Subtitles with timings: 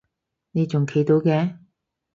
[0.49, 1.59] 你仲企到嘅？